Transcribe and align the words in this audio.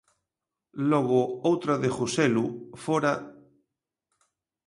Logo 0.91 1.19
outra 1.49 1.73
de 1.81 1.89
Joselu, 1.97 2.45
fóra... 2.83 3.13